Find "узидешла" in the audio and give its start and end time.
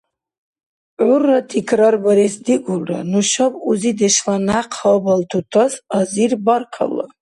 3.69-4.35